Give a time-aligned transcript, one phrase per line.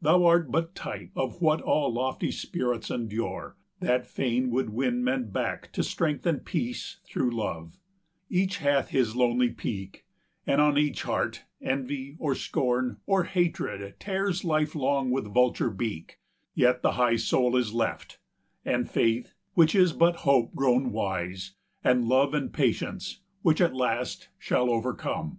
[0.00, 5.28] thou art but type Of what all lofty spirits endure, that fain Would win men
[5.30, 7.78] back to strength and peace through love:
[8.30, 10.06] Each hath his lonely peak,
[10.46, 16.18] and on each heart 360 Envy, or scorn, or hatred, tears lifelong With vulture beak;
[16.54, 18.18] yet the high soul is left;
[18.64, 21.52] And faith, which is but hope grown wise;
[21.84, 25.36] and love And patience, which at last shall overc